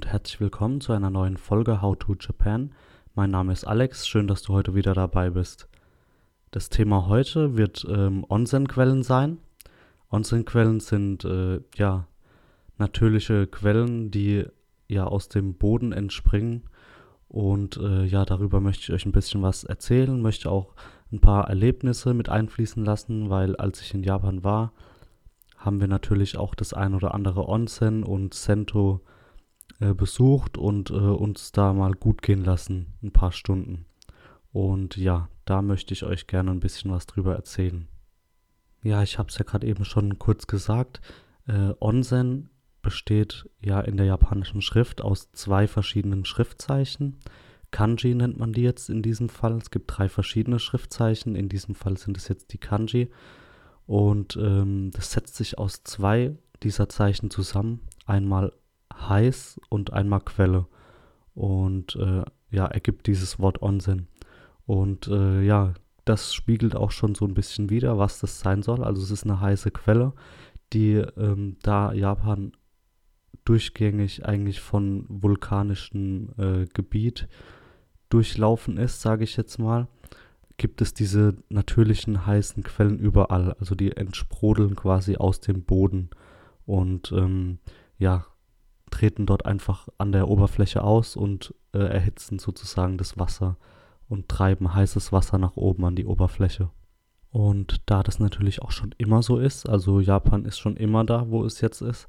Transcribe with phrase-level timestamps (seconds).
[0.00, 2.72] Und herzlich willkommen zu einer neuen Folge How to Japan.
[3.14, 5.68] Mein Name ist Alex, schön, dass du heute wieder dabei bist.
[6.52, 9.36] Das Thema heute wird ähm, Onsen-Quellen sein.
[10.10, 12.06] Onsen-Quellen sind äh, ja
[12.78, 14.46] natürliche Quellen, die
[14.88, 16.62] ja aus dem Boden entspringen.
[17.28, 20.72] Und äh, ja, darüber möchte ich euch ein bisschen was erzählen, möchte auch
[21.12, 24.72] ein paar Erlebnisse mit einfließen lassen, weil als ich in Japan war,
[25.58, 29.02] haben wir natürlich auch das ein oder andere Onsen und Sento
[29.80, 33.86] äh, besucht und äh, uns da mal gut gehen lassen, ein paar Stunden.
[34.52, 37.88] Und ja, da möchte ich euch gerne ein bisschen was drüber erzählen.
[38.82, 41.00] Ja, ich habe es ja gerade eben schon kurz gesagt.
[41.46, 42.50] Äh, Onsen
[42.82, 47.18] besteht ja in der japanischen Schrift aus zwei verschiedenen Schriftzeichen.
[47.70, 49.56] Kanji nennt man die jetzt in diesem Fall.
[49.58, 51.36] Es gibt drei verschiedene Schriftzeichen.
[51.36, 53.10] In diesem Fall sind es jetzt die Kanji.
[53.86, 57.80] Und ähm, das setzt sich aus zwei dieser Zeichen zusammen.
[58.06, 58.52] Einmal
[59.08, 60.66] heiß und einmal Quelle.
[61.34, 64.08] Und äh, ja, ergibt dieses Wort Onsen.
[64.66, 68.84] Und äh, ja, das spiegelt auch schon so ein bisschen wider, was das sein soll.
[68.84, 70.12] Also es ist eine heiße Quelle,
[70.72, 72.52] die ähm, da Japan
[73.44, 77.28] durchgängig eigentlich von vulkanischem äh, Gebiet
[78.08, 79.88] durchlaufen ist, sage ich jetzt mal,
[80.56, 83.54] gibt es diese natürlichen heißen Quellen überall.
[83.60, 86.10] Also die entsprudeln quasi aus dem Boden
[86.66, 87.58] und ähm,
[87.98, 88.26] ja,
[88.90, 93.56] treten dort einfach an der Oberfläche aus und äh, erhitzen sozusagen das Wasser
[94.08, 96.70] und treiben heißes Wasser nach oben an die Oberfläche.
[97.30, 101.30] Und da das natürlich auch schon immer so ist, also Japan ist schon immer da,
[101.30, 102.08] wo es jetzt ist,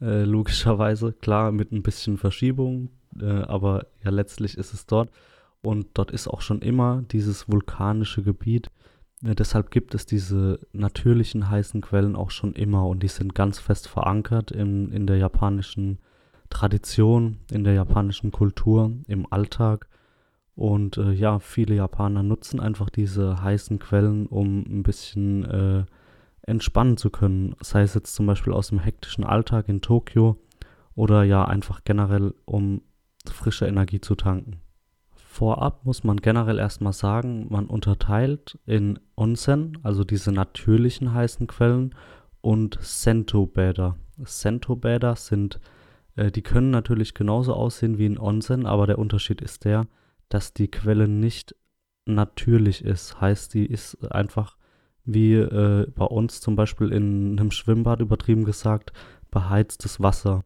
[0.00, 5.10] äh, logischerweise, klar mit ein bisschen Verschiebung, äh, aber ja letztlich ist es dort.
[5.62, 8.70] Und dort ist auch schon immer dieses vulkanische Gebiet.
[9.22, 13.58] Äh, deshalb gibt es diese natürlichen heißen Quellen auch schon immer und die sind ganz
[13.58, 15.98] fest verankert in, in der japanischen
[16.50, 19.88] Tradition, in der japanischen Kultur, im Alltag.
[20.54, 25.84] Und äh, ja, viele Japaner nutzen einfach diese heißen Quellen, um ein bisschen äh,
[26.42, 27.56] entspannen zu können.
[27.60, 30.36] Sei es jetzt zum Beispiel aus dem hektischen Alltag in Tokio
[30.94, 32.82] oder ja einfach generell, um
[33.26, 34.60] frische Energie zu tanken.
[35.14, 41.94] Vorab muss man generell erstmal sagen, man unterteilt in Onsen, also diese natürlichen heißen Quellen,
[42.40, 43.96] und Sento-Bäder.
[44.18, 45.60] Sento-Bäder sind,
[46.16, 49.86] äh, die können natürlich genauso aussehen wie ein Onsen, aber der Unterschied ist der,
[50.28, 51.54] dass die Quelle nicht
[52.06, 53.20] natürlich ist.
[53.20, 54.56] Heißt, die ist einfach
[55.04, 58.92] wie äh, bei uns zum Beispiel in einem Schwimmbad übertrieben gesagt,
[59.30, 60.44] beheiztes Wasser.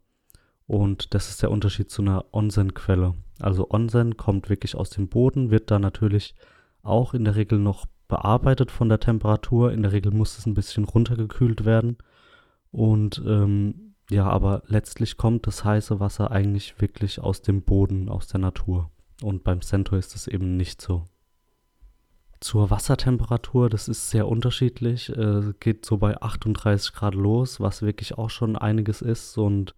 [0.67, 3.15] Und das ist der Unterschied zu einer Onsen-Quelle.
[3.41, 6.35] Also Onsen kommt wirklich aus dem Boden, wird da natürlich
[6.83, 9.73] auch in der Regel noch bearbeitet von der Temperatur.
[9.73, 11.99] In der Regel muss es ein bisschen runtergekühlt werden.
[12.71, 18.27] Und ähm, ja, aber letztlich kommt das heiße Wasser eigentlich wirklich aus dem Boden, aus
[18.27, 18.91] der Natur.
[19.23, 21.05] Und beim Cento ist es eben nicht so.
[22.41, 25.09] Zur Wassertemperatur, das ist sehr unterschiedlich.
[25.11, 29.39] Äh, geht so bei 38 Grad los, was wirklich auch schon einiges ist.
[29.39, 29.75] Und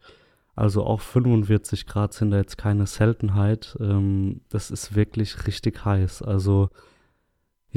[0.57, 3.77] also auch 45 Grad sind da jetzt keine Seltenheit.
[3.79, 6.23] Ähm, das ist wirklich richtig heiß.
[6.23, 6.71] Also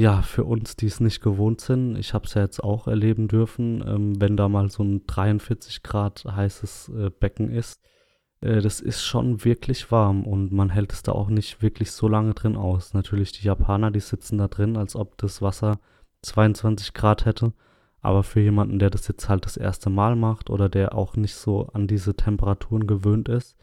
[0.00, 3.28] ja, für uns, die es nicht gewohnt sind, ich habe es ja jetzt auch erleben
[3.28, 7.82] dürfen, ähm, wenn da mal so ein 43 Grad heißes äh, Becken ist,
[8.40, 12.08] äh, das ist schon wirklich warm und man hält es da auch nicht wirklich so
[12.08, 12.94] lange drin aus.
[12.94, 15.78] Natürlich die Japaner, die sitzen da drin, als ob das Wasser
[16.22, 17.52] 22 Grad hätte.
[18.00, 21.34] Aber für jemanden, der das jetzt halt das erste Mal macht oder der auch nicht
[21.34, 23.54] so an diese Temperaturen gewöhnt ist,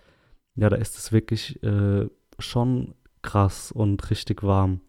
[0.54, 2.94] ja, da ist es wirklich äh, schon
[3.24, 4.82] krass und richtig warm.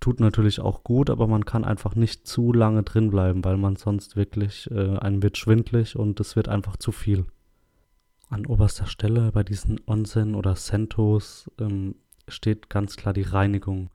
[0.00, 3.76] Tut natürlich auch gut, aber man kann einfach nicht zu lange drin bleiben, weil man
[3.76, 7.26] sonst wirklich, äh, einem wird schwindlig und es wird einfach zu viel.
[8.28, 11.94] An oberster Stelle bei diesen Onsen oder Sentos ähm,
[12.28, 13.90] steht ganz klar die Reinigung.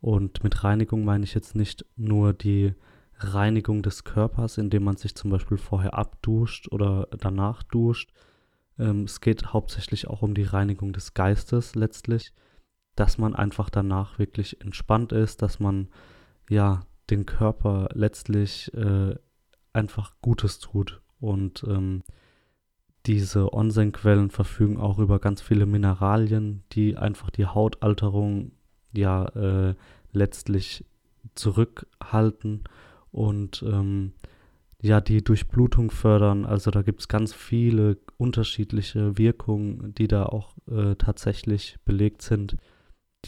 [0.00, 2.74] Und mit Reinigung meine ich jetzt nicht nur die
[3.18, 8.12] Reinigung des Körpers, indem man sich zum Beispiel vorher abduscht oder danach duscht.
[8.78, 12.32] Ähm, es geht hauptsächlich auch um die Reinigung des Geistes letztlich,
[12.96, 15.88] dass man einfach danach wirklich entspannt ist, dass man
[16.48, 19.14] ja den Körper letztlich äh,
[19.72, 22.02] einfach Gutes tut und ähm,
[23.06, 28.52] diese Onsenquellen verfügen auch über ganz viele Mineralien, die einfach die Hautalterung
[28.92, 29.74] ja äh,
[30.12, 30.84] letztlich
[31.34, 32.64] zurückhalten
[33.12, 34.12] und ähm,
[34.82, 36.44] ja die Durchblutung fördern.
[36.44, 42.56] Also da gibt es ganz viele unterschiedliche Wirkungen, die da auch äh, tatsächlich belegt sind,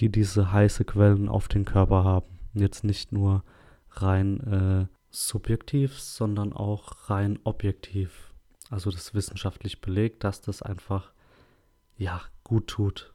[0.00, 2.38] die diese heiße Quellen auf den Körper haben.
[2.54, 3.44] Jetzt nicht nur
[3.90, 8.32] rein äh, subjektiv, sondern auch rein objektiv.
[8.70, 11.12] Also das wissenschaftlich belegt, dass das einfach
[11.96, 13.12] ja, gut tut.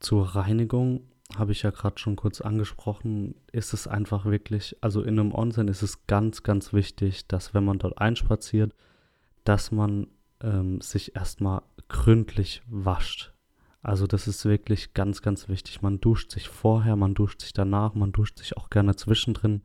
[0.00, 5.18] Zur Reinigung habe ich ja gerade schon kurz angesprochen, ist es einfach wirklich, also in
[5.18, 8.74] einem Onsen ist es ganz, ganz wichtig, dass wenn man dort einspaziert,
[9.44, 10.08] dass man
[10.40, 13.32] ähm, sich erstmal gründlich wascht.
[13.86, 15.80] Also das ist wirklich ganz, ganz wichtig.
[15.80, 19.62] Man duscht sich vorher, man duscht sich danach, man duscht sich auch gerne zwischendrin.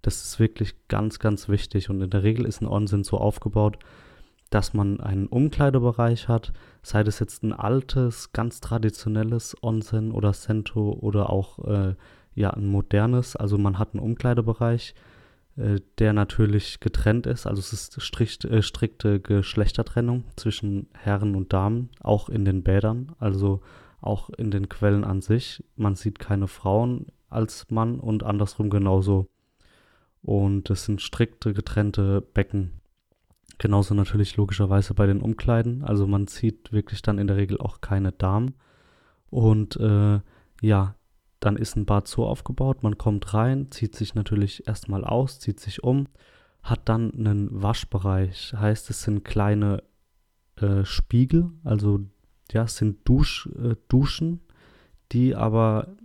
[0.00, 1.90] Das ist wirklich ganz, ganz wichtig.
[1.90, 3.80] Und in der Regel ist ein Onsen so aufgebaut,
[4.48, 6.52] dass man einen Umkleidebereich hat,
[6.84, 11.96] sei das jetzt ein altes, ganz traditionelles Onsen oder Sento oder auch äh,
[12.36, 13.34] ja ein modernes.
[13.34, 14.94] Also man hat einen Umkleidebereich,
[15.56, 17.46] der natürlich getrennt ist.
[17.46, 23.12] Also es ist strikt, äh, strikte Geschlechtertrennung zwischen Herren und Damen, auch in den Bädern,
[23.18, 23.60] also
[24.00, 25.62] auch in den Quellen an sich.
[25.76, 29.28] Man sieht keine Frauen als Mann und andersrum genauso.
[30.22, 32.80] Und es sind strikte getrennte Becken.
[33.58, 35.84] Genauso natürlich logischerweise bei den Umkleiden.
[35.84, 38.54] Also man sieht wirklich dann in der Regel auch keine Damen.
[39.30, 40.20] Und äh,
[40.60, 40.96] ja,
[41.44, 45.60] dann ist ein Bad so aufgebaut, man kommt rein, zieht sich natürlich erstmal aus, zieht
[45.60, 46.06] sich um,
[46.62, 48.54] hat dann einen Waschbereich.
[48.56, 49.82] Heißt, es sind kleine
[50.56, 52.00] äh, Spiegel, also
[52.52, 54.40] ja, es sind Dusch, äh, Duschen,
[55.12, 55.96] die aber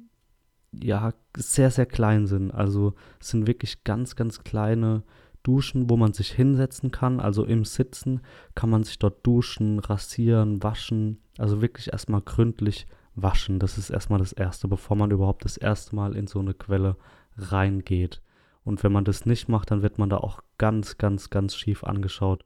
[0.71, 2.51] ja sehr, sehr klein sind.
[2.51, 5.03] Also es sind wirklich ganz, ganz kleine
[5.43, 7.19] Duschen, wo man sich hinsetzen kann.
[7.19, 8.21] Also im Sitzen
[8.55, 11.19] kann man sich dort duschen, rasieren, waschen.
[11.37, 12.87] Also wirklich erstmal gründlich
[13.21, 13.59] waschen.
[13.59, 16.95] Das ist erstmal das Erste, bevor man überhaupt das erste Mal in so eine Quelle
[17.37, 18.21] reingeht.
[18.63, 21.83] Und wenn man das nicht macht, dann wird man da auch ganz, ganz, ganz schief
[21.83, 22.45] angeschaut.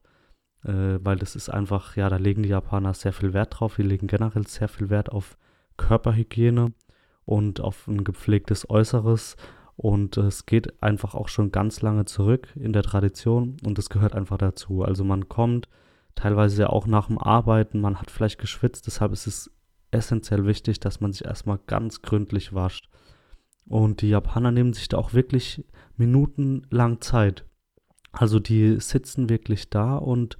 [0.64, 3.76] Äh, weil das ist einfach, ja, da legen die Japaner sehr viel Wert drauf.
[3.76, 5.36] Die legen generell sehr viel Wert auf
[5.76, 6.72] Körperhygiene
[7.24, 9.36] und auf ein gepflegtes Äußeres.
[9.76, 14.14] Und es geht einfach auch schon ganz lange zurück in der Tradition und es gehört
[14.14, 14.84] einfach dazu.
[14.84, 15.68] Also man kommt
[16.14, 19.50] teilweise ja auch nach dem Arbeiten, man hat vielleicht geschwitzt, deshalb ist es
[19.94, 22.88] essentiell wichtig, dass man sich erstmal ganz gründlich wascht.
[23.66, 25.64] Und die Japaner nehmen sich da auch wirklich
[25.96, 27.44] minutenlang Zeit.
[28.12, 30.36] Also die sitzen wirklich da und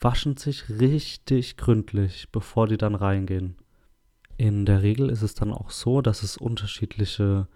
[0.00, 3.56] waschen sich richtig gründlich, bevor die dann reingehen.
[4.36, 7.48] In der Regel ist es dann auch so, dass es unterschiedliche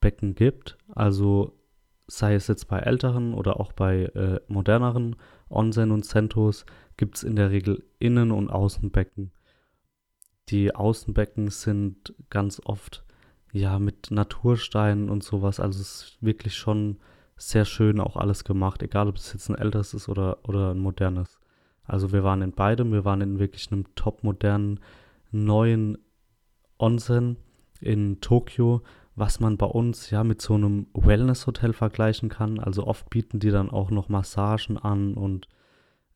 [0.00, 0.78] Becken gibt.
[0.88, 1.58] Also
[2.06, 5.16] sei es jetzt bei älteren oder auch bei äh, moderneren
[5.50, 6.64] Onsen und Sentos,
[6.96, 9.32] gibt es in der Regel Innen- und Außenbecken.
[10.48, 13.04] Die Außenbecken sind ganz oft
[13.52, 15.60] ja mit Natursteinen und sowas.
[15.60, 16.98] Also es ist wirklich schon
[17.36, 20.78] sehr schön auch alles gemacht, egal ob es jetzt ein älteres ist oder, oder ein
[20.78, 21.38] modernes.
[21.84, 24.80] Also wir waren in beidem, wir waren in wirklich einem top modernen,
[25.30, 25.98] neuen
[26.78, 27.36] Onsen
[27.80, 28.82] in Tokio,
[29.14, 32.60] was man bei uns ja mit so einem Wellness-Hotel vergleichen kann.
[32.60, 35.48] Also oft bieten die dann auch noch Massagen an und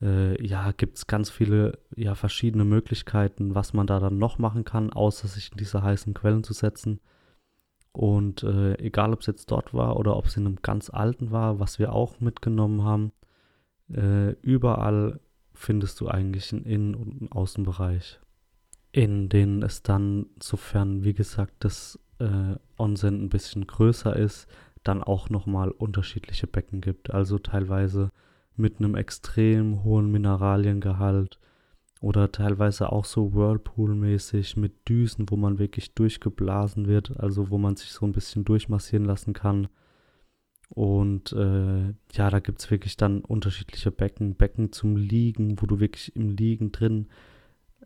[0.03, 4.65] äh, ja, gibt es ganz viele, ja, verschiedene Möglichkeiten, was man da dann noch machen
[4.65, 7.01] kann, außer sich in diese heißen Quellen zu setzen.
[7.93, 11.31] Und äh, egal, ob es jetzt dort war oder ob es in einem ganz alten
[11.31, 13.13] war, was wir auch mitgenommen haben,
[13.93, 15.21] äh, überall
[15.55, 18.19] findest du eigentlich einen Innen- und einen Außenbereich,
[18.91, 24.49] in denen es dann, sofern, wie gesagt, das äh, Onsen ein bisschen größer ist,
[24.83, 27.13] dann auch nochmal unterschiedliche Becken gibt.
[27.13, 28.11] Also teilweise
[28.57, 31.39] mit einem extrem hohen Mineraliengehalt
[32.01, 37.77] oder teilweise auch so Whirlpool-mäßig mit Düsen, wo man wirklich durchgeblasen wird, also wo man
[37.77, 39.69] sich so ein bisschen durchmassieren lassen kann.
[40.69, 44.35] Und äh, ja, da gibt es wirklich dann unterschiedliche Becken.
[44.35, 47.09] Becken zum Liegen, wo du wirklich im Liegen drin,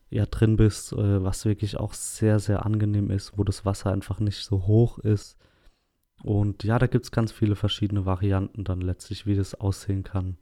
[0.08, 4.20] ja, drin bist, äh, was wirklich auch sehr, sehr angenehm ist, wo das Wasser einfach
[4.20, 5.36] nicht so hoch ist.
[6.22, 10.38] Und ja, da gibt es ganz viele verschiedene Varianten dann letztlich, wie das aussehen kann.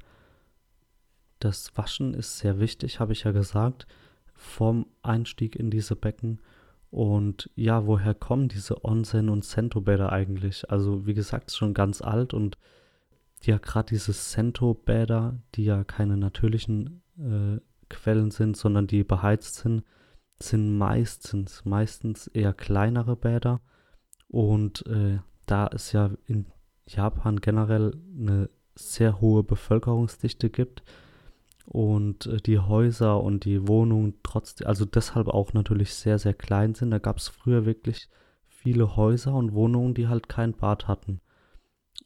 [1.44, 3.86] Das Waschen ist sehr wichtig, habe ich ja gesagt,
[4.32, 6.40] vom Einstieg in diese Becken.
[6.90, 10.70] Und ja, woher kommen diese Onsen- und Sento-Bäder eigentlich?
[10.70, 12.56] Also, wie gesagt, schon ganz alt und
[13.42, 17.60] ja, gerade diese Sento-Bäder, die ja keine natürlichen äh,
[17.90, 19.84] Quellen sind, sondern die beheizt sind,
[20.38, 23.60] sind meistens, meistens eher kleinere Bäder.
[24.28, 26.46] Und äh, da es ja in
[26.86, 30.82] Japan generell eine sehr hohe Bevölkerungsdichte gibt,
[31.66, 36.74] und äh, die Häuser und die Wohnungen trotzdem, also deshalb auch natürlich sehr, sehr klein
[36.74, 36.90] sind.
[36.90, 38.08] Da gab es früher wirklich
[38.46, 41.20] viele Häuser und Wohnungen, die halt kein Bad hatten.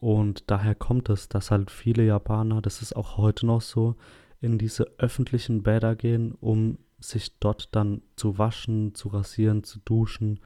[0.01, 3.97] Und daher kommt es, dass halt viele Japaner, das ist auch heute noch so,
[4.41, 10.41] in diese öffentlichen Bäder gehen, um sich dort dann zu waschen, zu rasieren, zu duschen.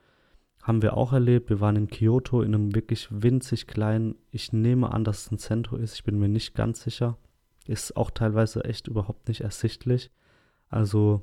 [0.62, 1.50] Haben wir auch erlebt.
[1.50, 5.38] Wir waren in Kyoto in einem wirklich winzig kleinen, ich nehme an, dass es ein
[5.38, 7.18] Zentrum ist, ich bin mir nicht ganz sicher
[7.68, 10.10] ist auch teilweise echt überhaupt nicht ersichtlich.
[10.68, 11.22] Also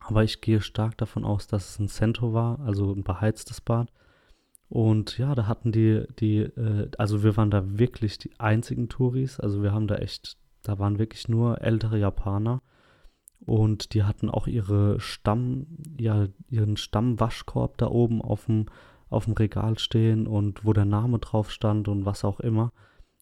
[0.00, 3.92] Aber ich gehe stark davon aus, dass es ein Cento war, also ein beheiztes Bad.
[4.68, 9.38] Und ja, da hatten die, die, äh, also wir waren da wirklich die einzigen Touris.
[9.40, 12.62] Also wir haben da echt, da waren wirklich nur ältere Japaner.
[13.44, 15.66] Und die hatten auch ihre Stamm,
[15.98, 18.66] ja, ihren Stammwaschkorb da oben auf dem,
[19.08, 22.72] auf dem Regal stehen und wo der Name drauf stand und was auch immer.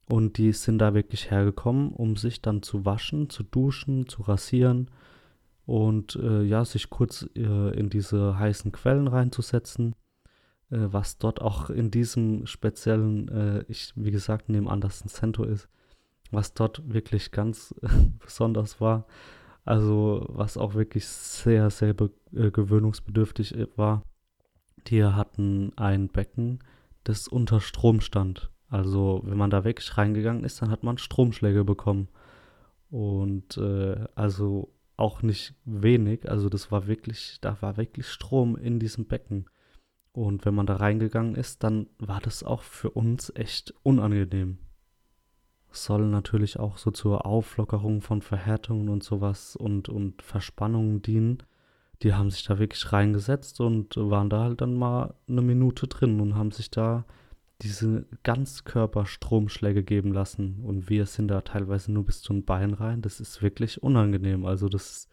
[0.09, 4.91] Und die sind da wirklich hergekommen, um sich dann zu waschen, zu duschen, zu rasieren
[5.67, 9.95] und äh, ja, sich kurz äh, in diese heißen Quellen reinzusetzen
[10.71, 15.45] äh, was dort auch in diesem speziellen, äh, ich, wie gesagt, nebenan das ein Cento
[15.45, 15.69] ist,
[16.31, 17.75] was dort wirklich ganz
[18.19, 19.07] besonders war.
[19.65, 21.95] Also, was auch wirklich sehr, sehr
[22.33, 24.03] äh, gewöhnungsbedürftig äh, war.
[24.87, 26.61] Die hatten ein Becken,
[27.05, 28.51] das unter Strom stand.
[28.69, 32.09] Also, wenn man da wirklich reingegangen ist, dann hat man Stromschläge bekommen.
[32.91, 36.31] Und äh, also auch nicht wenig.
[36.31, 39.47] Also, das war wirklich, da war wirklich Strom in diesem Becken.
[40.13, 44.59] Und wenn man da reingegangen ist, dann war das auch für uns echt unangenehm.
[45.71, 51.43] Soll natürlich auch so zur Auflockerung von Verhärtungen und sowas und, und Verspannungen dienen.
[52.03, 56.21] Die haben sich da wirklich reingesetzt und waren da halt dann mal eine Minute drin
[56.21, 57.05] und haben sich da
[57.63, 60.61] diese Ganzkörperstromschläge geben lassen.
[60.63, 63.03] Und wir sind da teilweise nur bis zum Bein rein.
[63.03, 64.47] Das ist wirklich unangenehm.
[64.47, 65.09] Also das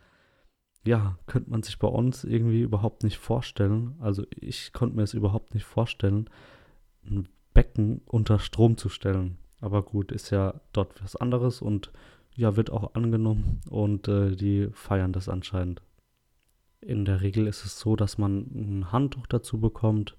[0.85, 3.95] ja, könnte man sich bei uns irgendwie überhaupt nicht vorstellen.
[3.99, 6.29] Also ich konnte mir es überhaupt nicht vorstellen,
[7.05, 9.37] ein Becken unter Strom zu stellen.
[9.61, 11.91] Aber gut, ist ja dort was anderes und
[12.35, 15.81] ja, wird auch angenommen und äh, die feiern das anscheinend.
[16.81, 20.17] In der Regel ist es so, dass man ein Handtuch dazu bekommt,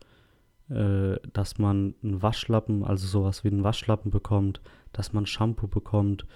[0.70, 4.60] äh, dass man einen Waschlappen, also sowas wie einen Waschlappen bekommt,
[4.92, 6.26] dass man Shampoo bekommt,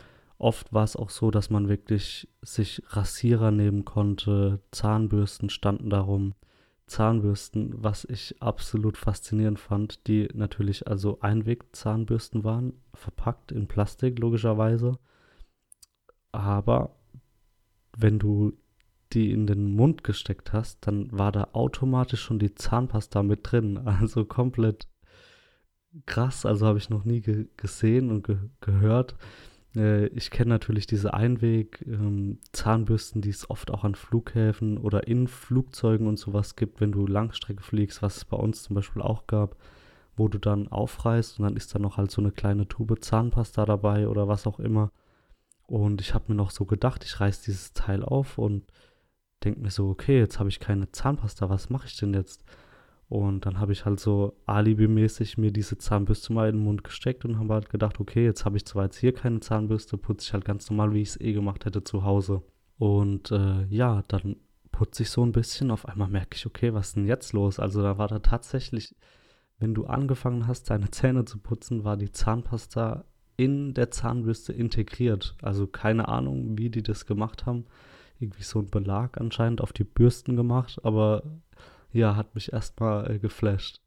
[0.41, 6.33] Oft war es auch so, dass man wirklich sich Rasierer nehmen konnte, Zahnbürsten standen darum.
[6.87, 14.99] Zahnbürsten, was ich absolut faszinierend fand, die natürlich also Einwegzahnbürsten waren, verpackt in Plastik logischerweise.
[16.33, 16.97] Aber
[17.95, 18.55] wenn du
[19.13, 23.81] die in den Mund gesteckt hast, dann war da automatisch schon die Zahnpasta mit drin.
[24.01, 24.89] Also komplett
[26.07, 26.47] krass.
[26.47, 29.17] Also habe ich noch nie ge gesehen und ge gehört.
[29.75, 35.29] Äh, ich kenne natürlich diese Einweg-Zahnbürsten, ähm, die es oft auch an Flughäfen oder in
[35.29, 39.27] Flugzeugen und sowas gibt, wenn du Langstrecke fliegst, was es bei uns zum Beispiel auch
[39.27, 39.57] gab,
[40.17, 43.65] wo du dann aufreißt und dann ist da noch halt so eine kleine Tube Zahnpasta
[43.65, 44.93] dabei oder was auch immer.
[45.67, 48.65] Und ich habe mir noch so gedacht, ich reiß dieses Teil auf und
[49.41, 52.45] denke mir so, okay, jetzt habe ich keine Zahnpasta, was mache ich denn jetzt?
[53.09, 57.25] Und dann habe ich halt so alibimäßig mir diese Zahnbürste mal in den Mund gesteckt
[57.25, 60.33] und habe halt gedacht, okay, jetzt habe ich zwar jetzt hier keine Zahnbürste, putze ich
[60.33, 62.43] halt ganz normal, wie ich es eh gemacht hätte zu Hause.
[62.79, 64.37] Und äh, ja, dann
[64.71, 65.73] putze ich so ein bisschen.
[65.73, 67.59] Auf einmal merke ich, okay, was ist denn jetzt los?
[67.59, 68.95] Also da war da tatsächlich,
[69.59, 73.05] wenn du angefangen hast, deine Zähne zu putzen, war die Zahnpasta
[73.41, 75.35] in der Zahnbürste integriert.
[75.41, 77.65] Also keine Ahnung, wie die das gemacht haben.
[78.19, 81.23] Irgendwie so ein Belag anscheinend auf die Bürsten gemacht, aber
[81.91, 83.81] ja, hat mich erstmal äh, geflasht.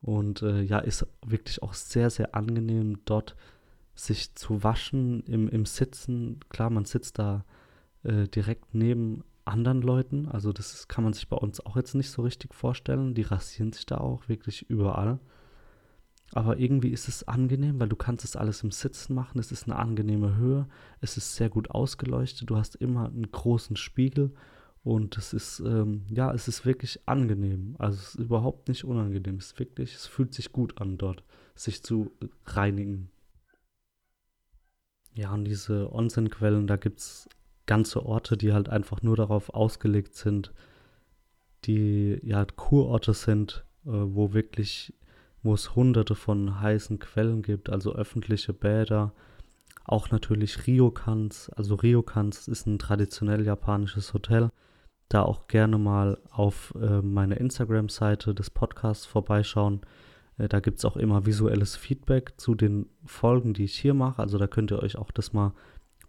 [0.00, 3.36] Und äh, ja, ist wirklich auch sehr, sehr angenehm, dort
[3.94, 6.40] sich zu waschen im, im Sitzen.
[6.48, 7.44] Klar, man sitzt da
[8.04, 10.28] äh, direkt neben anderen Leuten.
[10.28, 13.12] Also das kann man sich bei uns auch jetzt nicht so richtig vorstellen.
[13.12, 15.18] Die rasieren sich da auch wirklich überall.
[16.32, 19.38] Aber irgendwie ist es angenehm, weil du kannst es alles im Sitzen machen.
[19.38, 20.68] Es ist eine angenehme Höhe.
[21.00, 22.50] Es ist sehr gut ausgeleuchtet.
[22.50, 24.34] Du hast immer einen großen Spiegel
[24.84, 27.76] und es ist, ähm, ja, es ist wirklich angenehm.
[27.78, 29.36] Also es ist überhaupt nicht unangenehm.
[29.36, 32.10] Es ist wirklich, es fühlt sich gut an dort, sich zu
[32.44, 33.10] reinigen.
[35.14, 37.28] Ja, und diese Onsenquellen, da gibt es
[37.66, 40.52] ganze Orte, die halt einfach nur darauf ausgelegt sind,
[41.64, 44.94] die ja Kurorte sind, äh, wo wirklich,
[45.42, 49.12] wo es hunderte von heißen Quellen gibt, also öffentliche Bäder,
[49.84, 51.50] auch natürlich Ryokans.
[51.50, 54.50] Also Ryokans ist ein traditionell japanisches Hotel
[55.08, 59.80] da auch gerne mal auf äh, meine Instagram-Seite des Podcasts vorbeischauen.
[60.36, 64.20] Äh, da gibt es auch immer visuelles Feedback zu den Folgen, die ich hier mache.
[64.20, 65.52] Also da könnt ihr euch auch das mal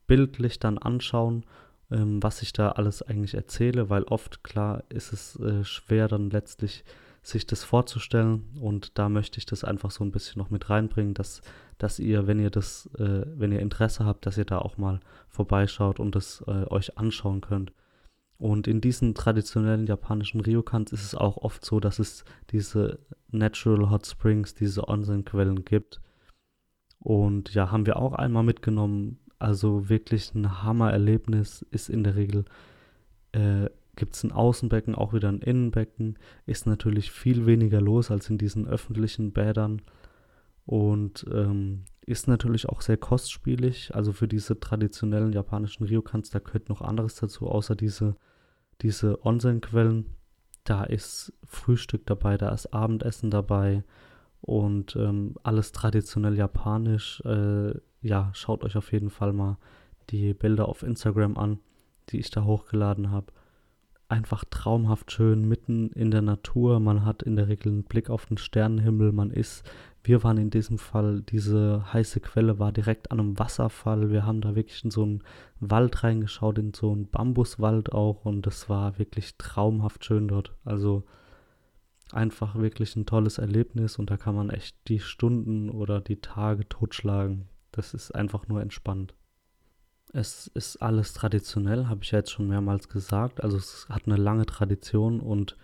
[0.08, 1.46] bildlich dann anschauen,
[1.92, 6.30] ähm, was ich da alles eigentlich erzähle, weil oft, klar, ist es äh, schwer dann
[6.30, 6.84] letztlich
[7.22, 11.14] sich das vorzustellen und da möchte ich das einfach so ein bisschen noch mit reinbringen,
[11.14, 11.42] dass,
[11.78, 15.00] dass ihr, wenn ihr das, äh, wenn ihr Interesse habt, dass ihr da auch mal
[15.28, 17.74] vorbeischaut und das äh, euch anschauen könnt.
[18.38, 23.00] Und in diesen traditionellen japanischen Ryokans ist es auch oft so, dass es diese
[23.32, 26.00] Natural Hot Springs, diese Onsenquellen gibt.
[27.00, 29.20] Und ja, haben wir auch einmal mitgenommen.
[29.40, 32.46] Also wirklich ein Hammererlebnis ist in der Regel
[33.34, 36.18] äh, gibt es ein Außenbecken, auch wieder ein Innenbecken.
[36.48, 39.84] Ist natürlich viel weniger los als in diesen öffentlichen Bädern
[40.66, 43.94] und ähm, ist natürlich auch sehr kostspielig.
[43.94, 48.16] Also für diese traditionellen japanischen Ryokans, da gehört noch anderes dazu, außer diese,
[48.82, 50.06] diese Onsen-Quellen.
[50.64, 53.84] Da ist Frühstück dabei, da ist Abendessen dabei
[54.42, 57.22] und ähm, alles traditionell japanisch.
[57.26, 59.58] Äh, ja, schaut euch auf jeden Fall mal
[60.10, 61.60] die Bilder auf Instagram an,
[62.10, 63.28] die ich da hochgeladen habe.
[64.10, 66.80] Einfach traumhaft schön mitten in der Natur.
[66.80, 69.12] Man hat in der Regel einen Blick auf den Sternenhimmel.
[69.12, 69.64] Man ist,
[70.04, 74.10] wir waren in diesem Fall, diese heiße Quelle war direkt an einem Wasserfall.
[74.10, 75.24] Wir haben da wirklich in so einen
[75.60, 78.26] Wald reingeschaut, in so einen Bambuswald auch.
[78.26, 80.56] Und es war wirklich traumhaft schön dort.
[80.66, 81.06] Also
[82.12, 86.68] einfach wirklich ein tolles Erlebnis und da kann man echt die Stunden oder die Tage
[86.68, 87.48] totschlagen.
[87.72, 89.14] Das ist einfach nur entspannt.
[90.12, 93.44] Es ist alles traditionell, habe ich ja jetzt schon mehrmals gesagt.
[93.44, 95.56] Also es hat eine lange Tradition und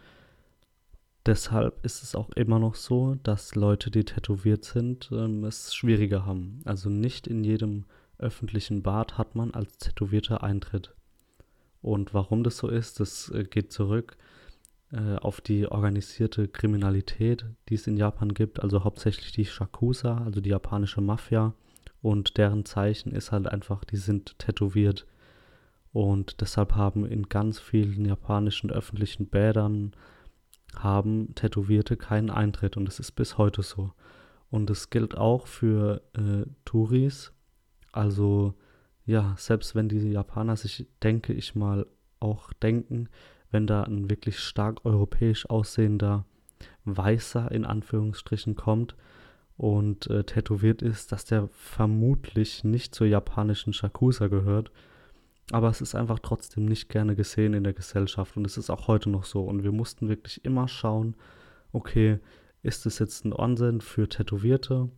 [1.26, 6.26] deshalb ist es auch immer noch so, dass Leute, die tätowiert sind, ähm, es schwieriger
[6.26, 6.62] haben.
[6.66, 7.86] Also nicht in jedem
[8.18, 10.94] öffentlichen Bad hat man als Tätowierter Eintritt.
[11.82, 14.18] Und warum das so ist, das äh, geht zurück
[14.92, 20.42] äh, auf die organisierte Kriminalität, die es in Japan gibt, also hauptsächlich die Shakusa, also
[20.42, 21.54] die japanische Mafia.
[22.06, 25.08] Und deren Zeichen ist halt einfach, die sind tätowiert.
[25.92, 29.96] Und deshalb haben in ganz vielen japanischen öffentlichen Bädern
[30.78, 32.78] haben Tätowierte keinen Eintritt.
[32.78, 33.92] Und das ist bis heute so.
[34.52, 37.34] Und es gilt auch für äh, Touris.
[37.92, 38.54] Also
[39.08, 41.88] ja, selbst wenn die Japaner sich, denke ich mal,
[42.20, 43.10] auch denken,
[43.50, 46.24] wenn da ein wirklich stark europäisch aussehender
[46.84, 48.96] Weißer in Anführungsstrichen kommt
[49.58, 54.72] und äh, tätowiert ist, dass der vermutlich nicht zur japanischen Shakusa gehört.
[55.52, 58.88] Aber es ist einfach trotzdem nicht gerne gesehen in der Gesellschaft und es ist auch
[58.88, 59.44] heute noch so.
[59.44, 61.16] Und wir mussten wirklich immer schauen,
[61.72, 62.20] okay,
[62.64, 64.90] ist es jetzt ein Onsen für Tätowierte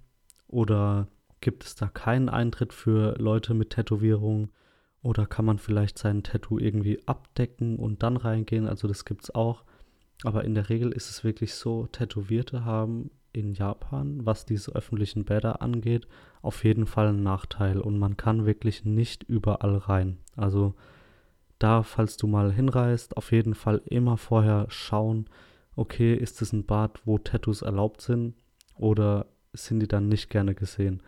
[0.48, 1.08] oder
[1.42, 4.52] gibt es da keinen Eintritt für Leute mit Tätowierungen?
[5.02, 8.68] Oder kann man vielleicht sein Tattoo irgendwie abdecken und dann reingehen?
[8.68, 9.64] Also das gibt es auch.
[10.24, 15.24] Aber in der Regel ist es wirklich so, Tätowierte haben in Japan, was diese öffentlichen
[15.24, 16.08] Bäder angeht,
[16.42, 17.80] auf jeden Fall einen Nachteil.
[17.80, 20.18] Und man kann wirklich nicht überall rein.
[20.36, 20.74] Also
[21.60, 25.26] da, falls du mal hinreist, auf jeden Fall immer vorher schauen,
[25.76, 28.36] okay, ist es ein Bad, wo Tattoos erlaubt sind
[28.76, 31.02] oder sind die dann nicht gerne gesehen?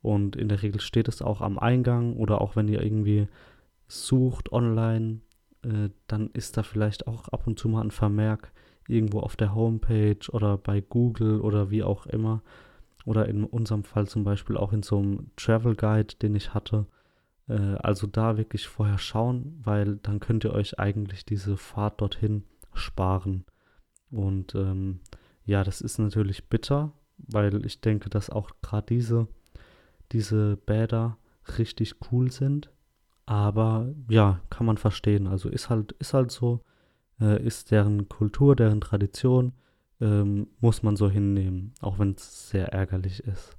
[0.00, 3.28] Und in der Regel steht es auch am Eingang oder auch wenn ihr irgendwie
[3.86, 5.20] sucht online,
[5.62, 8.52] äh, dann ist da vielleicht auch ab und zu mal ein Vermerk
[8.88, 12.42] irgendwo auf der Homepage oder bei Google oder wie auch immer.
[13.04, 16.86] Oder in unserem Fall zum Beispiel auch in so einem Travel Guide, den ich hatte.
[17.48, 22.44] Äh, also da wirklich vorher schauen, weil dann könnt ihr euch eigentlich diese Fahrt dorthin
[22.74, 23.44] sparen.
[24.10, 25.00] Und ähm,
[25.44, 29.26] ja, das ist natürlich bitter, weil ich denke, dass auch gerade diese
[30.12, 31.16] diese Bäder
[31.58, 32.70] richtig cool sind.
[33.26, 35.26] Aber ja, kann man verstehen.
[35.26, 36.60] Also ist halt, ist halt so,
[37.20, 39.52] äh, ist deren Kultur, deren Tradition,
[40.00, 43.56] ähm, muss man so hinnehmen, auch wenn es sehr ärgerlich ist.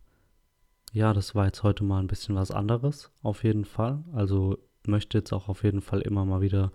[0.92, 4.04] Ja, das war jetzt heute mal ein bisschen was anderes, auf jeden Fall.
[4.14, 6.72] Also möchte jetzt auch auf jeden Fall immer mal wieder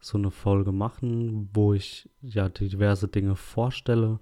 [0.00, 4.20] so eine Folge machen, wo ich ja diverse Dinge vorstelle,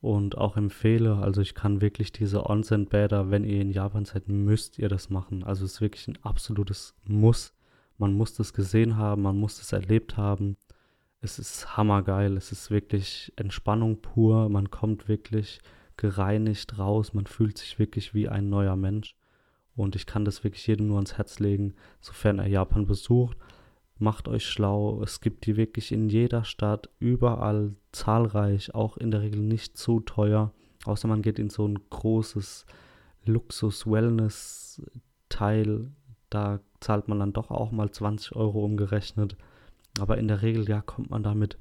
[0.00, 1.16] und auch empfehle.
[1.16, 5.44] Also ich kann wirklich diese Onsen-Bäder, wenn ihr in Japan seid, müsst ihr das machen.
[5.44, 7.54] Also es ist wirklich ein absolutes Muss.
[7.98, 10.56] Man muss das gesehen haben, man muss das erlebt haben.
[11.20, 14.48] Es ist hammergeil, es ist wirklich Entspannung pur.
[14.48, 15.60] Man kommt wirklich
[15.96, 19.14] gereinigt raus, man fühlt sich wirklich wie ein neuer Mensch.
[19.76, 23.36] Und ich kann das wirklich jedem nur ans Herz legen, sofern er Japan besucht
[24.00, 25.02] macht euch schlau.
[25.02, 30.00] Es gibt die wirklich in jeder Stadt, überall zahlreich, auch in der Regel nicht zu
[30.00, 30.54] teuer.
[30.84, 32.64] Außer man geht in so ein großes
[33.26, 35.90] Luxus-Wellness-Teil.
[36.30, 39.36] Da zahlt man dann doch auch mal 20 Euro umgerechnet.
[39.98, 41.58] Aber in der Regel, ja, kommt man damit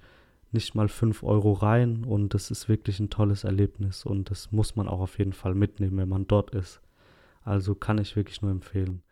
[0.51, 4.75] nicht mal 5 Euro rein und das ist wirklich ein tolles Erlebnis und das muss
[4.75, 6.81] man auch auf jeden Fall mitnehmen, wenn man dort ist.
[7.41, 9.03] Also kann ich wirklich nur empfehlen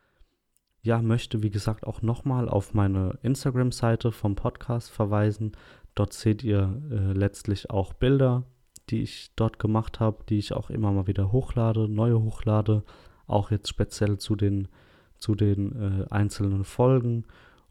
[0.87, 5.51] ja, möchte, wie gesagt, auch nochmal auf meine Instagram-Seite vom Podcast verweisen.
[5.95, 8.43] Dort seht ihr äh, letztlich auch Bilder,
[8.89, 12.83] die ich dort gemacht habe, die ich auch immer mal wieder hochlade, neue hochlade,
[13.27, 14.69] auch jetzt speziell zu den,
[15.17, 17.25] zu den äh, einzelnen Folgen.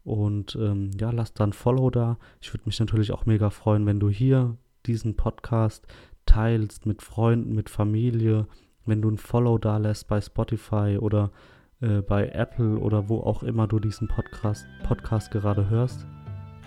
[0.07, 2.17] Und ähm, ja, lasst dann Follow da.
[2.39, 5.85] Ich würde mich natürlich auch mega freuen, wenn du hier diesen Podcast
[6.25, 8.47] teilst mit Freunden, mit Familie,
[8.85, 11.31] wenn du ein Follow da lässt bei Spotify oder
[11.81, 16.07] äh, bei Apple oder wo auch immer du diesen Podcast, Podcast gerade hörst.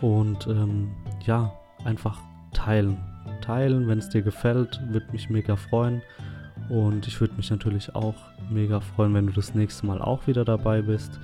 [0.02, 0.90] Und ähm,
[1.24, 1.50] ja,
[1.86, 2.20] einfach
[2.52, 2.98] teilen.
[3.40, 6.02] Teilen, wenn es dir gefällt, würde mich mega freuen.
[6.68, 8.16] Und ich würde mich natürlich auch
[8.50, 11.18] mega freuen, wenn du das nächste Mal auch wieder dabei bist.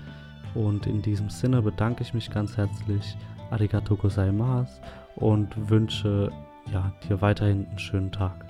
[0.57, 3.17] Und in diesem Sinne bedanke ich mich ganz herzlich.
[3.51, 4.81] Arigato gozaimasu
[5.17, 6.33] und wünsche
[6.73, 8.45] ja, dir weiterhin einen schönen Tag.